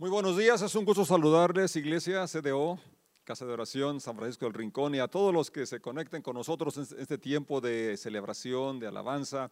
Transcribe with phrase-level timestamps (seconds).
[0.00, 2.78] Muy buenos días, es un gusto saludarles, Iglesia CDO,
[3.22, 6.36] Casa de Oración, San Francisco del Rincón, y a todos los que se conecten con
[6.36, 9.50] nosotros en este tiempo de celebración, de alabanza,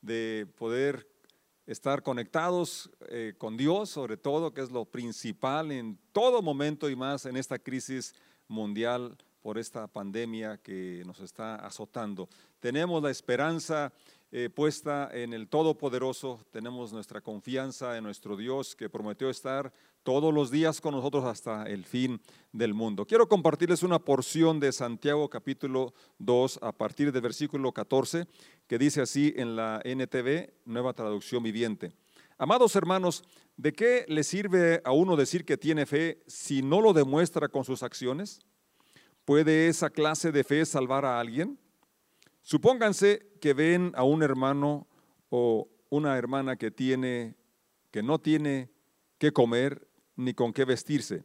[0.00, 1.08] de poder
[1.64, 6.96] estar conectados eh, con Dios, sobre todo, que es lo principal en todo momento y
[6.96, 8.16] más en esta crisis
[8.48, 12.28] mundial por esta pandemia que nos está azotando.
[12.64, 13.92] Tenemos la esperanza
[14.32, 19.70] eh, puesta en el Todopoderoso, tenemos nuestra confianza en nuestro Dios que prometió estar
[20.02, 23.04] todos los días con nosotros hasta el fin del mundo.
[23.04, 28.26] Quiero compartirles una porción de Santiago capítulo 2 a partir del versículo 14
[28.66, 31.92] que dice así en la NTV, nueva traducción viviente.
[32.38, 33.24] Amados hermanos,
[33.58, 37.66] ¿de qué le sirve a uno decir que tiene fe si no lo demuestra con
[37.66, 38.40] sus acciones?
[39.26, 41.58] ¿Puede esa clase de fe salvar a alguien?
[42.44, 44.86] Supónganse que ven a un hermano
[45.30, 47.36] o una hermana que tiene
[47.90, 48.70] que no tiene
[49.18, 51.24] qué comer ni con qué vestirse.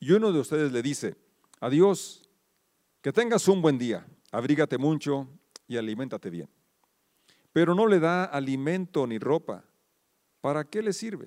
[0.00, 1.16] Y uno de ustedes le dice,
[1.60, 2.22] adiós,
[3.02, 5.28] que tengas un buen día, abrígate mucho
[5.68, 6.48] y aliméntate bien.
[7.52, 9.64] Pero no le da alimento ni ropa.
[10.40, 11.26] ¿Para qué le sirve?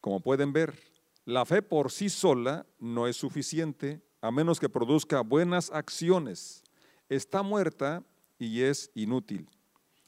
[0.00, 0.78] Como pueden ver,
[1.24, 6.62] la fe por sí sola no es suficiente a menos que produzca buenas acciones.
[7.08, 8.04] Está muerta
[8.42, 9.48] y es inútil.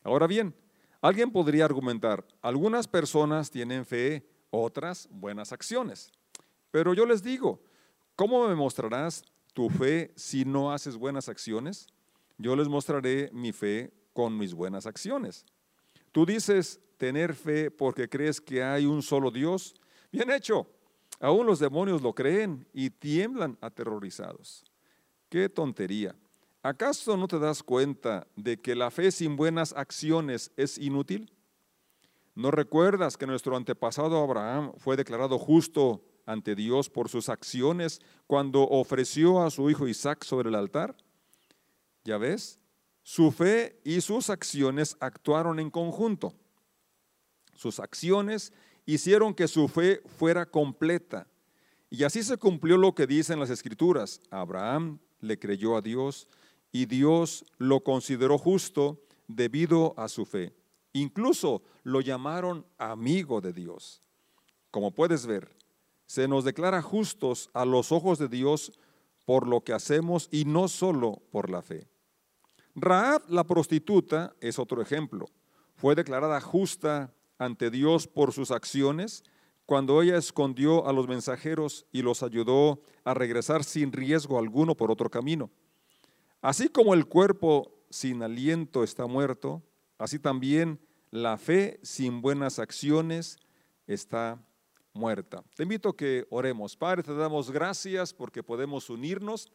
[0.02, 0.54] Ahora bien,
[1.00, 6.10] alguien podría argumentar, algunas personas tienen fe, otras buenas acciones.
[6.70, 7.62] Pero yo les digo,
[8.16, 11.86] ¿cómo me mostrarás tu fe si no haces buenas acciones?
[12.36, 15.46] Yo les mostraré mi fe con mis buenas acciones.
[16.10, 19.74] Tú dices tener fe porque crees que hay un solo Dios.
[20.10, 20.66] Bien hecho.
[21.20, 24.64] Aún los demonios lo creen y tiemblan aterrorizados.
[25.28, 26.16] Qué tontería.
[26.64, 31.30] ¿Acaso no te das cuenta de que la fe sin buenas acciones es inútil?
[32.34, 38.62] ¿No recuerdas que nuestro antepasado Abraham fue declarado justo ante Dios por sus acciones cuando
[38.62, 40.96] ofreció a su hijo Isaac sobre el altar?
[42.02, 42.58] Ya ves,
[43.02, 46.32] su fe y sus acciones actuaron en conjunto.
[47.52, 48.54] Sus acciones
[48.86, 51.26] hicieron que su fe fuera completa.
[51.90, 54.22] Y así se cumplió lo que dicen las escrituras.
[54.30, 56.26] Abraham le creyó a Dios
[56.74, 60.52] y Dios lo consideró justo debido a su fe.
[60.92, 64.02] Incluso lo llamaron amigo de Dios.
[64.72, 65.56] Como puedes ver,
[66.06, 68.72] se nos declara justos a los ojos de Dios
[69.24, 71.86] por lo que hacemos y no solo por la fe.
[72.74, 75.26] Raab, la prostituta, es otro ejemplo.
[75.76, 79.22] Fue declarada justa ante Dios por sus acciones
[79.64, 84.90] cuando ella escondió a los mensajeros y los ayudó a regresar sin riesgo alguno por
[84.90, 85.52] otro camino.
[86.44, 89.62] Así como el cuerpo sin aliento está muerto,
[89.96, 90.78] así también
[91.10, 93.38] la fe sin buenas acciones
[93.86, 94.38] está
[94.92, 95.42] muerta.
[95.56, 96.76] Te invito a que oremos.
[96.76, 99.50] Padre, te damos gracias porque podemos unirnos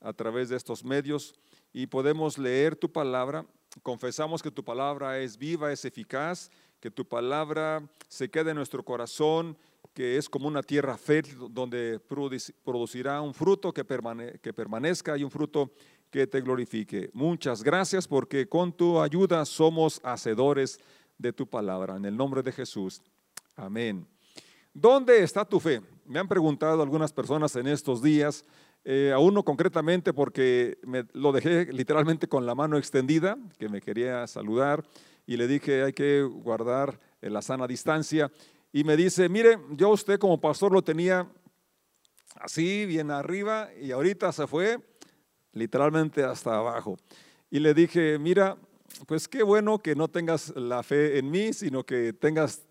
[0.00, 1.36] a través de estos medios
[1.72, 3.46] y podemos leer tu palabra.
[3.84, 6.50] Confesamos que tu palabra es viva, es eficaz,
[6.80, 9.56] que tu palabra se quede en nuestro corazón,
[9.94, 12.00] que es como una tierra fértil donde
[12.64, 15.72] producirá un fruto que, permanezca y un fruto
[16.14, 17.10] que te glorifique.
[17.12, 20.78] Muchas gracias porque con tu ayuda somos hacedores
[21.18, 21.96] de tu palabra.
[21.96, 23.02] En el nombre de Jesús.
[23.56, 24.06] Amén.
[24.72, 25.80] ¿Dónde está tu fe?
[26.06, 28.44] Me han preguntado algunas personas en estos días,
[28.84, 30.78] eh, a uno concretamente porque
[31.14, 34.84] lo dejé literalmente con la mano extendida, que me quería saludar,
[35.26, 38.30] y le dije hay que guardar la sana distancia.
[38.72, 41.28] Y me dice, mire, yo usted como pastor lo tenía
[42.36, 44.78] así, bien arriba, y ahorita se fue
[45.54, 46.96] literalmente hasta abajo.
[47.50, 48.56] Y le dije, mira,
[49.06, 52.62] pues qué bueno que no tengas la fe en mí, sino que tengas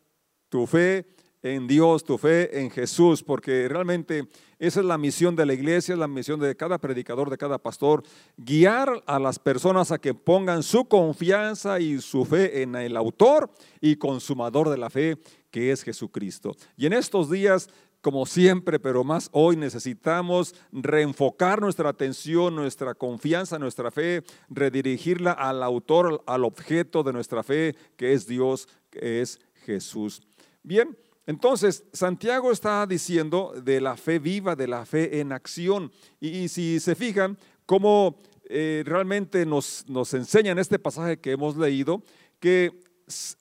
[0.50, 1.06] tu fe
[1.44, 4.30] en Dios, tu fe en Jesús, porque realmente
[4.60, 7.58] esa es la misión de la iglesia, es la misión de cada predicador, de cada
[7.58, 8.04] pastor,
[8.38, 13.52] guiar a las personas a que pongan su confianza y su fe en el autor
[13.82, 15.18] y consumador de la fe,
[15.52, 16.56] que es Jesucristo.
[16.78, 17.70] Y en estos días
[18.04, 25.64] como siempre, pero más hoy necesitamos reenfocar nuestra atención, nuestra confianza, nuestra fe, redirigirla al
[25.64, 30.22] autor, al objeto de nuestra fe, que es Dios, que es Jesús.
[30.64, 35.90] Bien, entonces Santiago está diciendo de la fe viva, de la fe en acción.
[36.20, 41.56] Y, si se fijan, cómo eh, realmente nos, nos enseña en este pasaje que hemos
[41.56, 42.04] leído,
[42.42, 42.84] que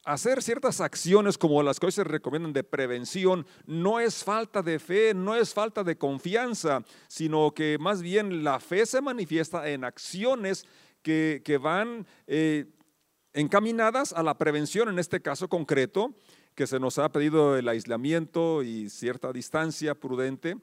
[0.05, 4.79] hacer ciertas acciones como las que hoy se recomiendan de prevención no es falta de
[4.79, 9.85] fe, no es falta de confianza, sino que más bien la fe se manifiesta en
[9.85, 10.67] acciones
[11.03, 12.67] que, van eh,
[13.33, 16.15] encaminadas a la prevención, en este caso concreto,
[16.55, 20.57] que se nos ha pedido el aislamiento y cierta distancia prudente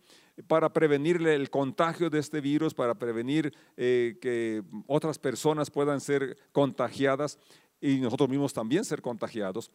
[0.47, 6.37] para prevenir el contagio de este virus, para prevenir eh, que otras personas puedan ser
[6.51, 7.39] contagiadas
[7.81, 9.71] y nosotros mismos también ser contagiados.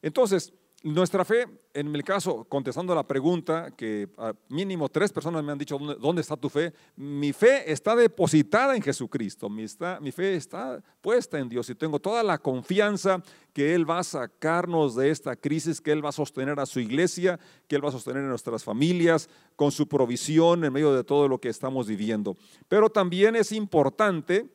[0.00, 0.52] Entonces,
[0.82, 4.08] nuestra fe, en el caso, contestando la pregunta, que
[4.48, 6.72] mínimo tres personas me han dicho, ¿dónde, está tu fe?
[6.96, 11.76] Mi fe está depositada en Jesucristo, mi, está, mi fe está puesta en Dios y
[11.76, 13.22] tengo toda la confianza
[13.52, 16.80] que Él va a sacarnos de esta crisis, que Él va a sostener a su
[16.80, 17.38] iglesia,
[17.68, 21.28] que Él va a sostener a nuestras familias con su provisión en medio de todo
[21.28, 22.36] lo que estamos viviendo.
[22.66, 24.48] Pero también es importante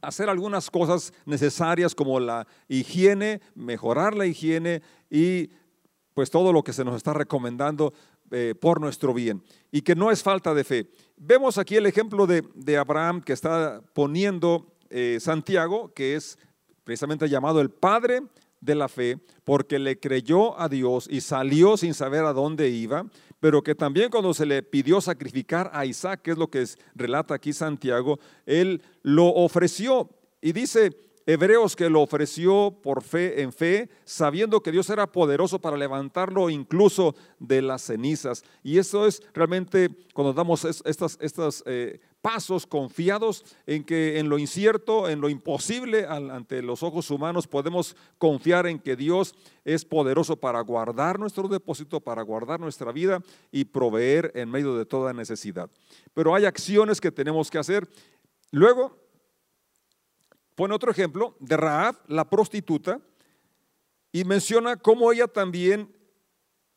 [0.00, 5.50] hacer algunas cosas necesarias como la higiene, mejorar la higiene y
[6.14, 7.92] pues todo lo que se nos está recomendando
[8.30, 10.90] eh, por nuestro bien y que no es falta de fe.
[11.16, 16.38] Vemos aquí el ejemplo de, Abraham que está poniendo eh, Santiago, que es
[16.84, 18.22] precisamente llamado el padre
[18.60, 23.06] de la fe, porque le creyó a Dios y salió sin saber a dónde iba
[23.40, 26.64] pero que también cuando se le pidió sacrificar a Isaac, que es lo que
[26.94, 30.10] relata aquí Santiago, él lo ofreció.
[30.40, 35.58] Y dice Hebreos que lo ofreció por fe en fe, sabiendo que Dios era poderoso
[35.58, 38.44] para levantarlo incluso de las cenizas.
[38.62, 45.06] Y eso es realmente cuando damos estas eh, pasos confiados en que en lo incierto,
[45.06, 49.34] en lo imposible ante los ojos humanos, podemos confiar en que Dios
[49.66, 53.20] es poderoso para guardar nuestro depósito, para guardar nuestra vida
[53.52, 55.68] y proveer en medio de toda necesidad.
[56.14, 57.86] Pero hay acciones que tenemos que hacer.
[58.50, 58.96] Luego,
[60.58, 63.00] pone otro ejemplo de Raab, la prostituta,
[64.10, 65.96] y menciona cómo ella también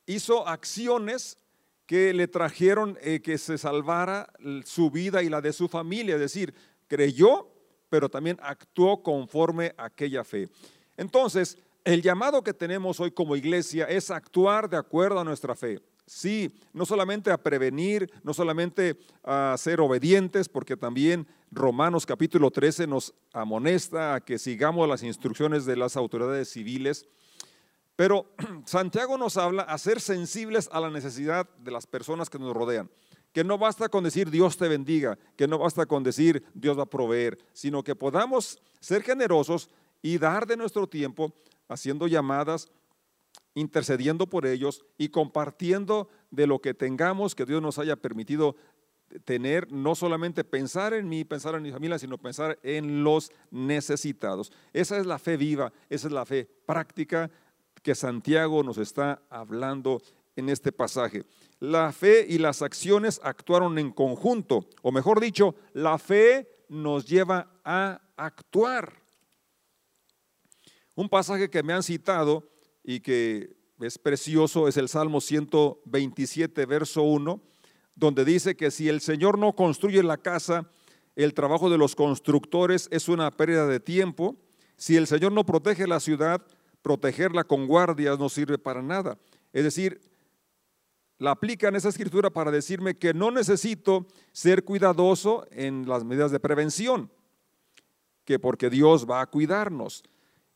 [0.05, 1.39] hizo acciones
[1.87, 4.31] que le trajeron eh, que se salvara
[4.65, 6.53] su vida y la de su familia, es decir,
[6.87, 7.47] creyó,
[7.89, 10.47] pero también actuó conforme a aquella fe.
[10.95, 15.79] Entonces, el llamado que tenemos hoy como iglesia es actuar de acuerdo a nuestra fe.
[16.05, 22.87] Sí, no solamente a prevenir, no solamente a ser obedientes, porque también Romanos capítulo 13
[22.87, 27.07] nos amonesta a que sigamos las instrucciones de las autoridades civiles
[28.01, 28.33] pero
[28.65, 32.89] Santiago nos habla a ser sensibles a la necesidad de las personas que nos rodean.
[33.31, 36.83] Que no basta con decir Dios te bendiga, que no basta con decir Dios va
[36.83, 39.69] a proveer, sino que podamos ser generosos
[40.01, 41.31] y dar de nuestro tiempo
[41.69, 42.69] haciendo llamadas,
[43.53, 48.55] intercediendo por ellos y compartiendo de lo que tengamos que Dios nos haya permitido
[49.19, 54.51] tener, no solamente pensar en mí, pensar en mi familia, sino pensar en los necesitados.
[54.73, 57.29] Esa es la fe viva, esa es la fe práctica
[57.81, 60.01] que Santiago nos está hablando
[60.35, 61.23] en este pasaje.
[61.59, 67.59] La fe y las acciones actuaron en conjunto, o mejor dicho, la fe nos lleva
[67.63, 68.93] a actuar.
[70.95, 72.49] Un pasaje que me han citado
[72.83, 77.41] y que es precioso es el Salmo 127, verso 1,
[78.01, 80.67] donde dice que si el Señor no construye la casa,
[81.15, 84.35] el trabajo de los constructores es una pérdida de tiempo.
[84.75, 86.41] Si el Señor no protege la ciudad,
[86.81, 89.19] protegerla con guardias no sirve para nada.
[89.53, 90.01] Es decir,
[91.19, 96.39] la aplican esa escritura para decirme que no necesito ser cuidadoso en las medidas de
[96.39, 97.11] prevención,
[98.25, 100.01] que porque Dios va a cuidarnos.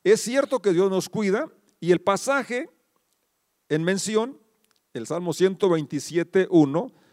[0.03, 1.47] Es cierto que Dios nos cuida
[1.79, 2.71] y el pasaje
[3.69, 4.39] en mención,
[4.93, 7.04] el Salmo 127, 1,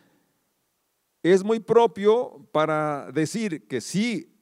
[1.23, 4.33] es muy propio para decir que sí,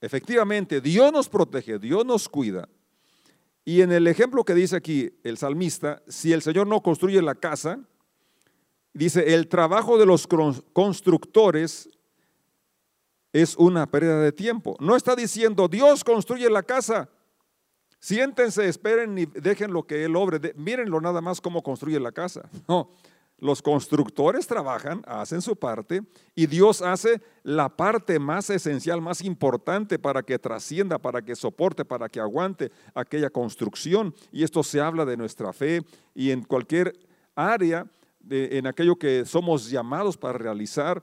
[0.00, 2.68] efectivamente, Dios nos protege, Dios nos cuida,
[3.64, 7.34] y en el ejemplo que dice aquí el salmista, si el Señor no construye la
[7.34, 7.78] casa,
[8.92, 10.26] dice, el trabajo de los
[10.72, 11.88] constructores
[13.32, 14.76] es una pérdida de tiempo.
[14.80, 17.08] No está diciendo, Dios construye la casa.
[18.00, 20.54] Siéntense, esperen y dejen lo que Él obre.
[20.56, 22.48] Mírenlo nada más cómo construye la casa.
[22.66, 22.90] No,
[23.40, 26.02] los constructores trabajan, hacen su parte
[26.34, 31.84] y Dios hace la parte más esencial, más importante para que trascienda, para que soporte,
[31.84, 34.14] para que aguante aquella construcción.
[34.30, 35.82] Y esto se habla de nuestra fe
[36.14, 36.92] y en cualquier
[37.34, 37.86] área,
[38.28, 41.02] en aquello que somos llamados para realizar.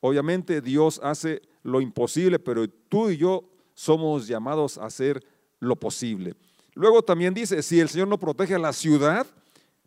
[0.00, 5.24] Obviamente Dios hace lo imposible, pero tú y yo somos llamados a hacer
[5.60, 6.34] lo posible.
[6.74, 9.26] Luego también dice, si el Señor no protege a la ciudad,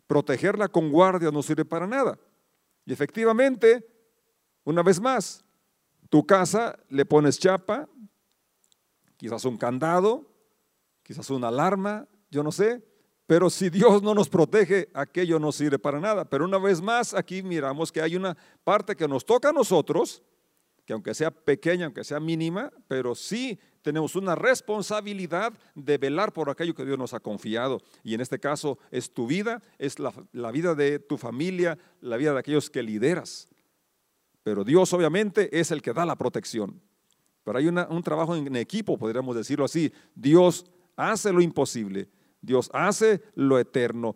[0.08, 2.18] protegerla con guardia no sirve para nada.
[2.84, 3.86] Y efectivamente,
[4.64, 5.44] una vez más,
[6.08, 7.88] tu casa le pones chapa,
[9.16, 10.26] quizás un candado,
[11.04, 12.82] quizás una alarma, yo no sé,
[13.26, 16.24] pero si Dios no nos protege, aquello no sirve para nada.
[16.24, 18.34] Pero una vez más, aquí miramos que hay una
[18.64, 20.22] parte que nos toca a nosotros,
[20.86, 26.50] que aunque sea pequeña, aunque sea mínima, pero sí tenemos una responsabilidad de velar por
[26.50, 27.80] aquello que Dios nos ha confiado.
[28.04, 30.12] Y en este caso es tu vida, es la,
[30.52, 33.48] vida de tu familia, la vida de aquellos que lideras.
[34.42, 36.82] Pero Dios obviamente es el que da la protección.
[37.44, 39.90] Pero hay un trabajo en equipo, podríamos decirlo así.
[40.14, 42.10] Dios hace lo imposible,
[42.42, 44.14] Dios hace lo eterno,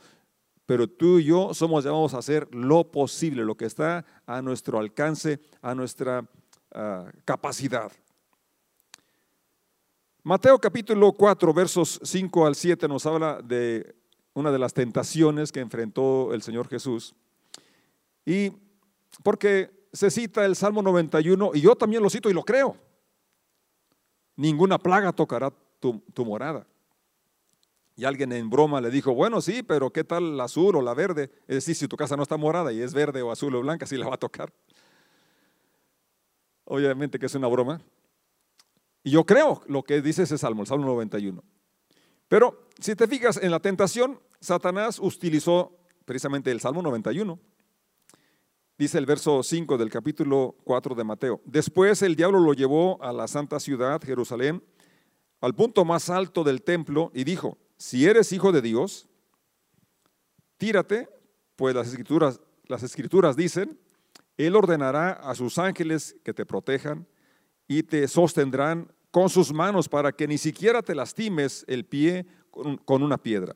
[0.66, 4.78] pero tú y yo somos llamados a hacer lo posible, lo que está a nuestro
[4.78, 6.28] alcance, a nuestra
[6.74, 7.90] ah, capacidad.
[10.24, 13.94] Mateo capítulo 4, versos 5 al 7 nos habla de
[14.34, 17.14] una de las tentaciones que enfrentó el Señor Jesús.
[18.24, 18.52] Y
[19.22, 22.76] porque se cita el Salmo 91, y yo también lo cito y lo creo
[24.36, 26.66] ninguna plaga tocará tu, morada.
[27.94, 30.94] Y alguien en broma le dijo, bueno, sí, pero ¿qué tal la azul o la
[30.94, 31.30] verde?
[31.46, 33.86] Es decir, si tu casa no está morada y es verde o azul o blanca,
[33.86, 34.52] sí la va a tocar.
[36.64, 37.80] Obviamente que es una broma.
[39.02, 41.42] Y yo creo lo que dice ese salmo, el Salmo 91.
[42.28, 47.38] Pero si te fijas en la tentación, Satanás utilizó precisamente el Salmo 91
[48.82, 51.40] Dice el verso 5 del capítulo 4 de Mateo.
[51.44, 54.60] Después el diablo lo llevó a la santa ciudad, Jerusalén,
[55.40, 59.08] al punto más alto del templo y dijo, si eres hijo de Dios,
[60.56, 61.08] tírate,
[61.54, 63.78] pues las escrituras, las escrituras dicen,
[64.36, 67.06] Él ordenará a sus ángeles que te protejan
[67.78, 73.02] y te sostendrán con sus manos para que ni siquiera te lastimes el pie con
[73.02, 73.54] una piedra.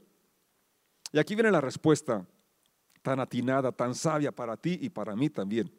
[1.13, 2.27] Y aquí viene la respuesta
[3.03, 5.71] tan atinada, tan sabia para ti y para mí también.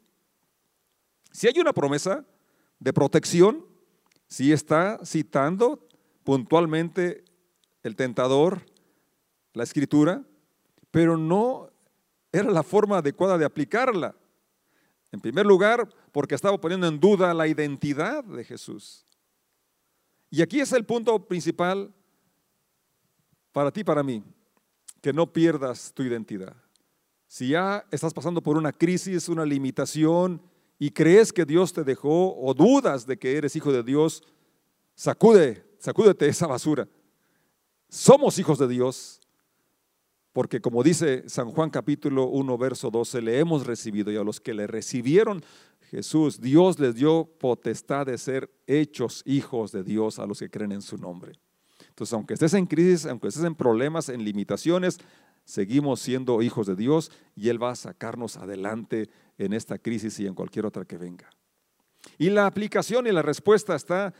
[1.32, 2.24] Si hay una promesa
[2.78, 3.66] de protección,
[4.28, 5.86] si está citando
[6.24, 7.24] puntualmente
[7.82, 8.64] el tentador,
[9.52, 10.22] la escritura,
[10.90, 11.70] pero no
[12.32, 14.14] era la forma adecuada de aplicarla.
[15.10, 19.06] En primer lugar, porque estaba poniendo en duda la identidad de Jesús.
[20.30, 21.92] Y aquí es el punto principal
[23.52, 24.22] para ti para mí,
[25.00, 26.54] que no pierdas tu identidad.
[27.26, 30.40] Si ya estás pasando por una crisis, una limitación
[30.78, 34.22] y crees que Dios te dejó o dudas de que eres hijo de Dios,
[34.94, 36.88] sacude, sacúdete esa basura.
[37.88, 39.20] Somos hijos de Dios
[40.38, 44.38] porque como dice San Juan capítulo 1 verso 12, le hemos recibido y a los
[44.38, 45.42] que le recibieron
[45.90, 50.70] Jesús, Dios les dio potestad de ser hechos hijos de Dios a los que creen
[50.70, 51.32] en su nombre.
[51.88, 54.98] Entonces, aunque estés en crisis, aunque estés en problemas, en limitaciones,
[55.44, 60.28] seguimos siendo hijos de Dios y Él va a sacarnos adelante en esta crisis y
[60.28, 61.28] en cualquier otra que venga.
[62.16, 64.14] Y la aplicación y la respuesta está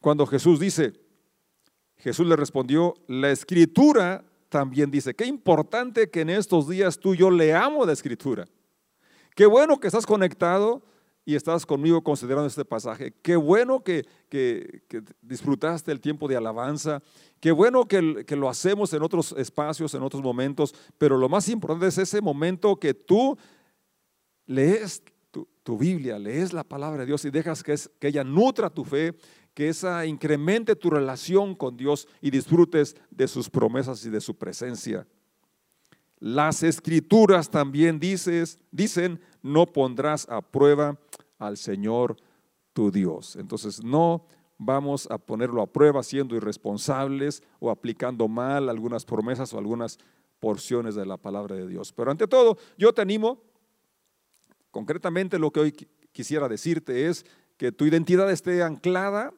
[0.00, 0.92] cuando Jesús dice,
[1.98, 7.30] Jesús le respondió, la escritura también dice, qué importante que en estos días tú yo
[7.30, 8.46] leamos la escritura.
[9.34, 10.82] Qué bueno que estás conectado
[11.24, 13.12] y estás conmigo considerando este pasaje.
[13.22, 14.04] Qué bueno que,
[15.20, 17.02] disfrutaste el tiempo de alabanza.
[17.38, 20.74] Qué bueno que, que, lo hacemos en otros espacios, en otros momentos.
[20.96, 23.36] Pero lo más importante es ese momento que tú
[24.46, 25.02] lees
[25.62, 28.84] tu, Biblia, lees la palabra de Dios y dejas que, es, que ella nutra tu
[28.84, 29.14] fe,
[29.58, 34.36] que esa incremente tu relación con Dios y disfrutes de sus promesas y de su
[34.36, 35.04] presencia.
[36.20, 40.96] Las escrituras también dices, dicen, no pondrás a prueba
[41.40, 42.14] al Señor
[42.72, 43.34] tu Dios.
[43.34, 44.26] Entonces no
[44.58, 49.98] vamos a ponerlo a prueba siendo irresponsables o aplicando mal algunas promesas o algunas
[50.38, 51.92] porciones de la palabra de Dios.
[51.92, 53.42] Pero ante todo, yo te animo,
[54.70, 55.72] concretamente lo que hoy
[56.12, 59.34] quisiera decirte es que tu identidad esté anclada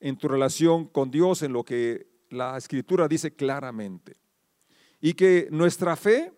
[0.00, 4.16] en tu relación con Dios, en lo que la escritura dice claramente.
[5.00, 6.32] Y que nuestra fe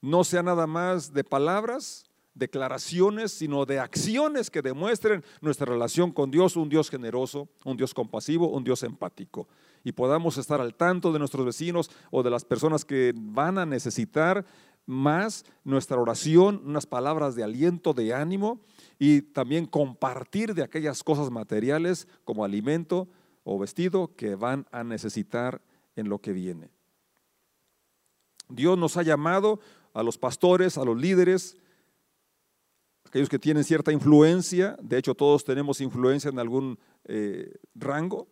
[0.00, 6.30] no sea nada más de palabras, declaraciones, sino de acciones que demuestren nuestra relación con
[6.30, 9.48] Dios, un Dios generoso, un Dios compasivo, un Dios empático.
[9.82, 13.66] Y podamos estar al tanto de nuestros vecinos o de las personas que van a
[13.66, 14.44] necesitar
[14.84, 18.60] más nuestra oración, unas palabras de aliento, de ánimo
[18.98, 23.08] y también compartir de aquellas cosas materiales como alimento
[23.44, 25.60] o vestido que van a necesitar
[25.94, 26.70] en lo que viene.
[28.48, 29.60] Dios nos ha llamado
[29.92, 31.56] a los pastores, a los líderes,
[33.04, 38.28] aquellos que tienen cierta influencia, de hecho todos tenemos influencia en algún eh, rango,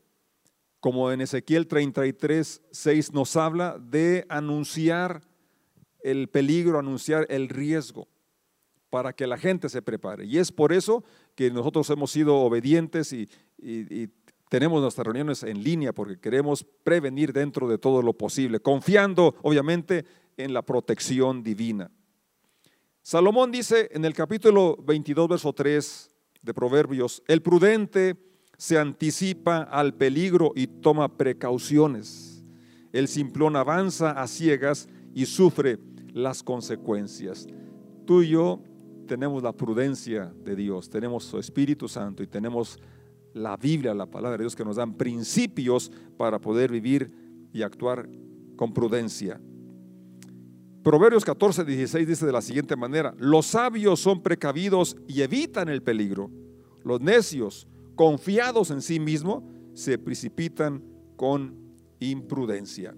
[0.81, 5.23] como en Ezequiel 33, 6 nos habla de anunciar
[6.01, 8.09] el peligro, anunciar el riesgo
[8.95, 10.25] para que la gente se prepare.
[10.25, 11.03] Y es por eso
[11.35, 13.29] que nosotros hemos sido obedientes y,
[14.49, 20.05] tenemos nuestras reuniones en línea porque queremos prevenir dentro de todo lo posible, confiando obviamente
[20.37, 21.91] en la protección divina.
[23.03, 26.11] Salomón dice en el capítulo 22, verso 3
[26.43, 28.15] de Proverbios, el prudente
[28.57, 32.45] se anticipa al peligro y toma precauciones.
[32.93, 35.81] El simplón avanza a ciegas y sufre
[36.13, 37.49] las consecuencias.
[38.07, 38.61] Tú y yo
[39.05, 42.79] tenemos la prudencia de Dios, tenemos su Espíritu Santo y tenemos
[43.33, 47.11] la Biblia, la palabra de Dios que nos dan principios para poder vivir
[47.53, 48.09] y actuar
[48.57, 49.41] con prudencia.
[50.83, 55.83] Proverbios 14, 16 dice de la siguiente manera, los sabios son precavidos y evitan el
[55.83, 56.31] peligro.
[56.85, 59.43] Los necios, confiados en sí mismos,
[59.73, 60.83] se precipitan
[61.17, 61.57] con
[62.01, 62.95] imprudencia.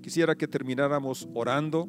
[0.00, 1.88] Quisiera que termináramos orando,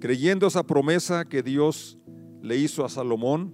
[0.00, 1.98] creyendo esa promesa que Dios
[2.42, 3.52] le hizo a Salomón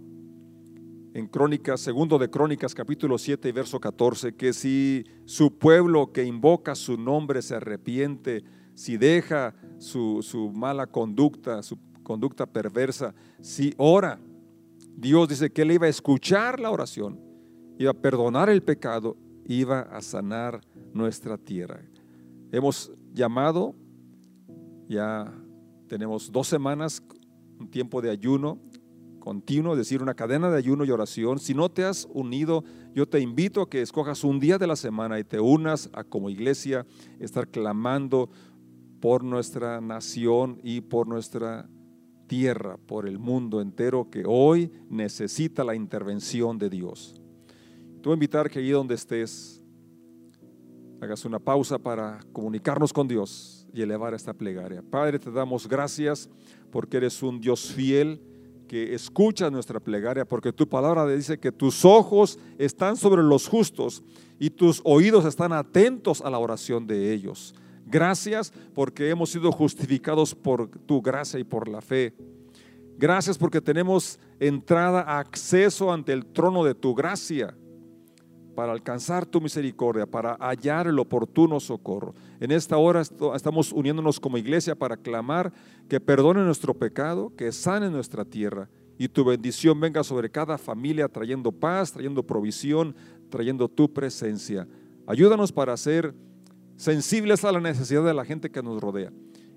[1.14, 6.24] en Crónicas, segundo de Crónicas, capítulo 7 y verso 14, que si su pueblo que
[6.24, 8.44] invoca su nombre se arrepiente,
[8.74, 14.20] si deja su, su mala conducta, su conducta perversa, si ora,
[14.96, 17.18] Dios dice que él iba a escuchar la oración,
[17.78, 19.16] iba a perdonar el pecado,
[19.46, 20.60] iba a sanar
[20.92, 21.80] nuestra tierra.
[22.52, 23.74] Hemos llamado,
[24.88, 25.32] ya
[25.90, 27.02] tenemos dos semanas,
[27.58, 28.60] un tiempo de ayuno,
[29.18, 31.40] continuo, es decir, una cadena de ayuno y oración.
[31.40, 32.62] Si no te has unido,
[32.94, 36.04] yo te invito a que escojas un día de la semana y te unas a
[36.04, 36.86] como iglesia
[37.18, 38.30] estar clamando
[39.00, 41.68] por nuestra nación y por nuestra
[42.28, 47.20] tierra, por el mundo entero que hoy necesita la intervención de Dios.
[48.00, 49.60] Te voy a invitar que allí donde estés,
[51.00, 54.82] hagas una pausa para comunicarnos con Dios y elevar esta plegaria.
[54.82, 56.28] Padre, te damos gracias
[56.70, 58.20] porque eres un Dios fiel
[58.68, 64.04] que escucha nuestra plegaria, porque tu palabra dice que tus ojos están sobre los justos
[64.38, 67.54] y tus oídos están atentos a la oración de ellos.
[67.84, 72.14] Gracias porque hemos sido justificados por tu gracia y por la fe.
[72.96, 77.56] Gracias porque tenemos entrada, acceso ante el trono de tu gracia
[78.60, 82.14] para alcanzar tu misericordia, para hallar el oportuno socorro.
[82.40, 85.50] En esta hora estamos uniéndonos como iglesia para clamar
[85.88, 91.08] que perdone nuestro pecado, que sane nuestra tierra y tu bendición venga sobre cada familia
[91.08, 92.94] trayendo paz, trayendo provisión,
[93.30, 94.68] trayendo tu presencia.
[95.06, 96.14] Ayúdanos para ser
[96.76, 99.10] sensibles a la necesidad de la gente que nos rodea.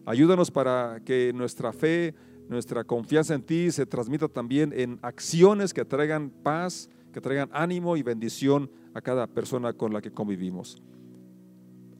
[0.05, 2.15] Ayúdanos para que nuestra fe,
[2.47, 7.95] nuestra confianza en ti se transmita también en acciones que traigan paz, que traigan ánimo
[7.95, 10.81] y bendición a cada persona con la que convivimos.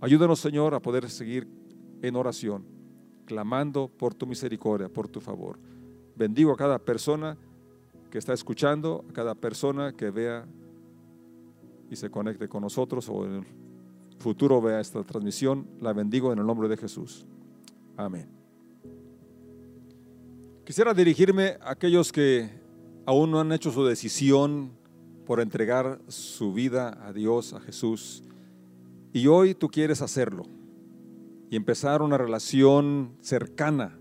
[0.02, 1.47] Ayúdanos, Señor, a poder seguir
[2.02, 2.65] en oración,
[3.26, 5.58] clamando por tu misericordia, por tu favor.
[6.15, 7.38] Bendigo a cada persona
[8.12, 10.45] que está escuchando, a cada persona que vea
[11.89, 13.45] y se conecte con nosotros o en el
[14.19, 15.67] futuro vea esta transmisión.
[15.80, 17.26] La bendigo en el nombre de Jesús.
[17.95, 18.28] Amén.
[20.65, 22.49] Quisiera dirigirme a aquellos que
[23.06, 24.83] aún no han hecho su decisión
[25.26, 28.24] por entregar su vida a Dios, a Jesús.
[29.14, 30.44] Y hoy tú quieres hacerlo
[31.50, 33.98] y empezar una relación cercana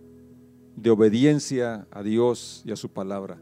[0.76, 3.38] de obediencia a Dios y a su palabra.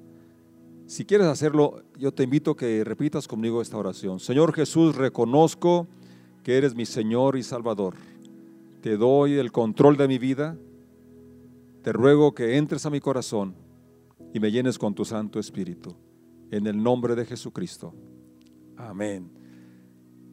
[0.87, 4.19] Si quieres hacerlo, yo te invito a que repitas conmigo esta oración.
[4.19, 5.87] Señor Jesús, reconozco
[6.43, 7.95] que eres mi Señor y Salvador.
[8.81, 10.57] Te doy el control de mi vida.
[11.83, 13.55] Te ruego que entres a mi corazón
[14.35, 15.95] y me llenes con tu Santo Espíritu
[16.51, 17.95] en el nombre de Jesucristo.
[18.77, 19.31] Amén.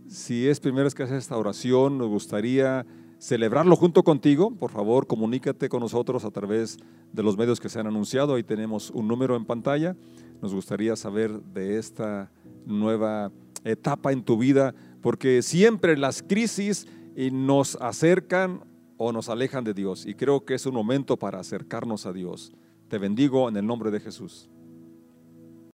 [0.08, 2.86] Si es primera vez que haces esta oración, nos gustaría
[3.19, 4.51] celebrarlo junto contigo.
[4.51, 6.77] Por favor, comunícate con nosotros a través
[7.12, 8.36] de los medios que se han anunciado.
[8.36, 9.95] Ahí tenemos un número en pantalla.
[10.41, 12.32] Nos gustaría saber de esta
[12.65, 13.32] nueva
[13.63, 18.62] etapa en tu vida, porque siempre las crisis eh, nos acercan
[18.97, 20.06] o nos alejan de Dios.
[20.06, 22.51] Y creo que es un momento para acercarnos a Dios.
[22.88, 24.49] Te bendigo en el nombre de Jesús.